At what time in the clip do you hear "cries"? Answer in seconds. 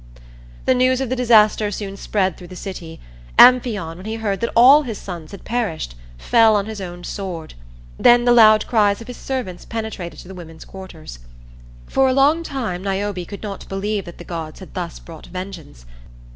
8.65-8.99